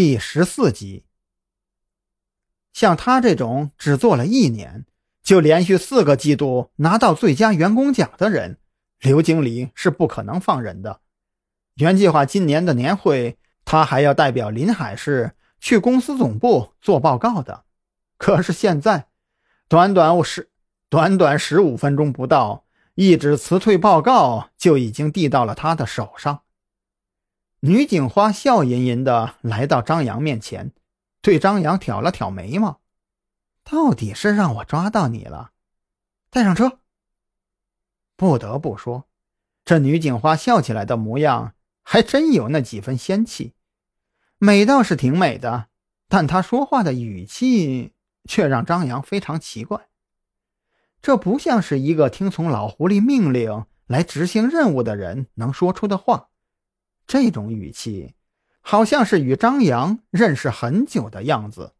[0.00, 1.02] 第十四集。
[2.72, 4.86] 像他这种只做了一年
[5.24, 8.60] 就连续四个季度拿到最佳员工奖的人，
[9.00, 11.00] 刘经理是不可能放人的。
[11.74, 17.64] 原计划今年的年会，他还要代表临海市去公司总部做报告的。
[18.18, 19.08] 可是现在，
[19.66, 20.48] 短短五十
[20.88, 26.42] 短短十五分钟不到，一纸辞退报告就已经递到了他的手上。
[27.60, 30.72] 女警花笑吟吟的来到张扬面前，
[31.20, 32.80] 对张扬挑了挑眉毛
[33.64, 35.50] ：“到底是让我抓到你了？
[36.30, 36.80] 带上车。”
[38.16, 39.08] 不得不说，
[39.64, 41.54] 这女警花笑起来的模样。
[41.90, 43.54] 还真有那几分仙气，
[44.36, 45.68] 美倒是挺美的，
[46.06, 47.94] 但她说话的语气
[48.26, 49.88] 却让张扬非常奇怪。
[51.00, 56.28] 这不像是一个听从老狐狸命令来执行任务的人能说出的话，
[57.08, 58.14] 这种语气
[58.60, 61.72] 好像是与张扬认识很久的样子。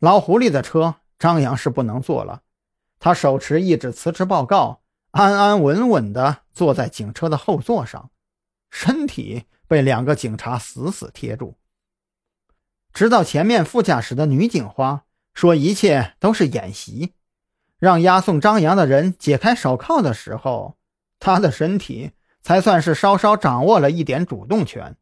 [0.00, 2.42] 老狐狸的车，张扬是不能坐了，
[2.98, 8.10] 他手持一纸辞职报告，安安稳稳地坐在警车的后座上。
[8.68, 11.56] 身体被两个警察死死贴住，
[12.92, 17.14] 直到前面副驾驶的女警花说一切都是演习，
[17.78, 20.76] 让押送张扬的人解开手铐的时候，
[21.20, 22.10] 他的身体
[22.46, 24.94] 才算是稍稍掌握了一点主动权。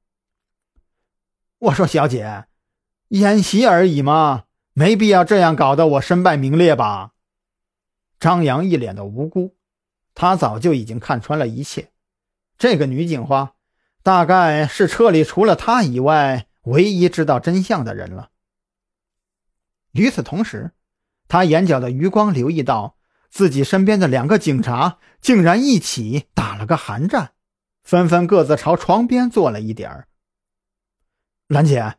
[1.59, 2.47] 我说：“小姐，
[3.09, 7.11] 演习而已嘛，没必要这样搞得我身败名裂吧？”
[8.19, 9.55] 张扬一脸的无辜，
[10.15, 11.91] 他早就已经看穿了一切，
[12.57, 13.53] 这个女警花。
[14.03, 18.31] 大概是车里除了他以外唯一知道真相的人了。
[19.93, 20.71] 与此同时，
[21.29, 22.97] 他眼角的余光留意到
[23.31, 27.33] 自己身边的两个警察竟然一起打了个寒战，
[27.85, 30.09] 纷纷各自朝床边坐了一点儿。
[31.47, 31.95] 兰姐，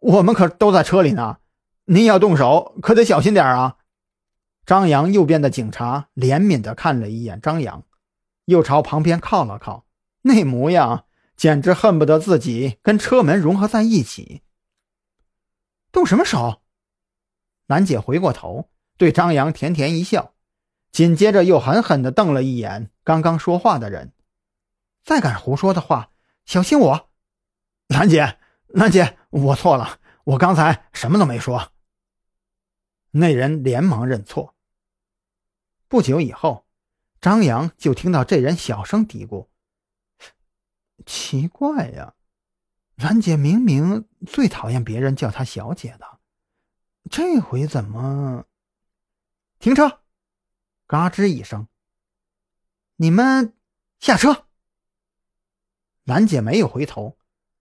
[0.00, 1.38] 我们可都在车里呢，
[1.86, 3.78] 您要动手可得小心点啊！
[4.64, 7.82] 张扬右边的警察怜悯地看了一眼张扬，
[8.44, 9.86] 又朝旁边靠了靠，
[10.22, 11.06] 那模样。
[11.36, 14.42] 简直恨不得自己跟车门融合在一起。
[15.90, 16.60] 动什么手？
[17.66, 20.34] 兰姐回过头对张扬甜甜一笑，
[20.92, 24.12] 紧接着又狠狠地瞪了一眼刚刚说话的人。
[25.02, 26.12] 再敢胡说的话，
[26.44, 27.10] 小心我！
[27.88, 28.38] 兰姐，
[28.68, 31.72] 兰姐，我错了，我刚才什么都没说。
[33.12, 34.54] 那人连忙认错。
[35.88, 36.66] 不久以后，
[37.20, 39.48] 张扬就听到这人小声嘀咕。
[41.04, 42.14] 奇怪呀，
[42.94, 46.20] 兰姐明明最讨厌别人叫她小姐的，
[47.10, 48.44] 这回怎么？
[49.58, 50.02] 停车！
[50.86, 51.66] 嘎吱一声，
[52.96, 53.56] 你们
[53.98, 54.46] 下车。
[56.10, 57.16] 兰姐没有回头，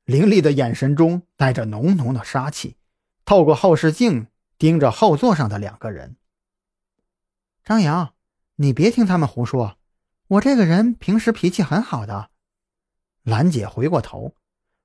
[0.06, 2.78] 凌厉的眼神中带着浓浓的杀气，
[3.24, 4.26] 透过后视镜
[4.58, 6.16] 盯着后座上的两个人。
[7.64, 8.16] 张扬，
[8.56, 9.78] 你别听他们胡说，
[10.30, 12.32] 我这个人平时脾气很好的。
[13.22, 14.34] 兰姐回过头，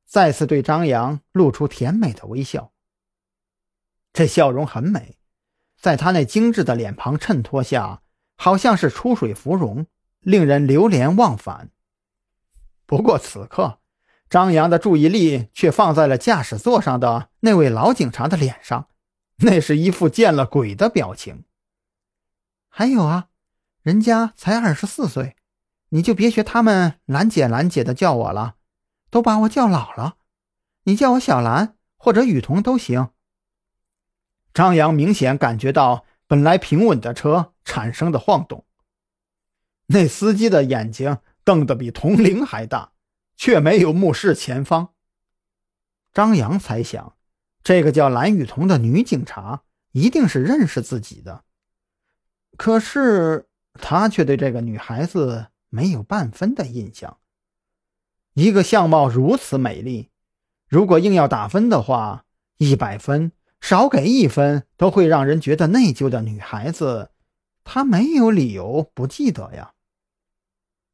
[0.04, 2.74] 再次对张扬露出甜美的微笑。
[4.12, 5.16] 这笑容很美，
[5.80, 8.02] 在她那精致的脸庞衬托下，
[8.36, 9.86] 好像是出水芙蓉，
[10.20, 11.70] 令人流连忘返。
[12.86, 13.78] 不过此刻，
[14.28, 18.88] 张扬的注意力却放在了驾驶座上的那位老警察的脸上，
[19.36, 21.44] 那是一副见了鬼的表情。
[22.68, 23.28] 还有啊，
[23.82, 25.36] 人家才二十四岁。
[25.90, 28.56] 你就别学他们兰姐兰姐的叫我了，
[29.10, 30.16] 都把我叫老了。
[30.82, 33.10] 你叫我小兰或者雨桐都行。
[34.52, 38.64] 张扬明显感觉到本来平稳的车产生的晃动，
[39.86, 42.92] 那司机的眼睛瞪得比铜铃还大，
[43.36, 44.94] 却没有目视前方。
[46.12, 47.16] 张扬猜想，
[47.62, 49.62] 这个叫蓝雨桐的女警察
[49.92, 51.44] 一定是认识自己的，
[52.56, 55.46] 可是他却对这个女孩子。
[55.74, 57.18] 没有半分的印象。
[58.34, 60.08] 一个相貌如此美丽，
[60.68, 62.26] 如果硬要打分的话，
[62.58, 67.10] 一百分少给一分都会让人觉得内疚的女孩子，
[67.64, 69.73] 她没有理由不记得呀。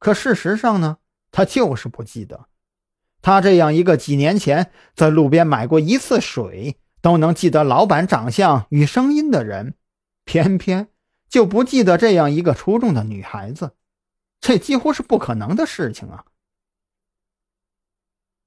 [0.01, 0.99] 可事实上呢，
[1.31, 2.49] 她就是不记得。
[3.23, 9.77] 她这样一个几年前在路边买过一次水都能记得老板长相与声音的人，
[10.25, 10.89] 偏偏
[11.29, 13.77] 就不记得这样一个出众的女孩子。
[14.41, 16.25] 这几乎是不可能的事情啊！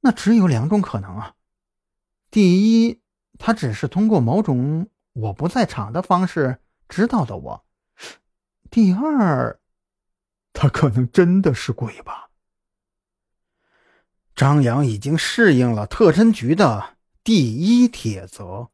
[0.02, 1.36] 那只有两种可能啊：
[2.32, 3.00] 第一，
[3.38, 6.58] 他只是通过某种我不在场的方式
[6.90, 7.64] 知道的我；
[8.72, 9.60] 第二，
[10.54, 12.30] 他可能真的是鬼吧。
[14.36, 18.73] 张扬已经适应了特侦局的第一铁则。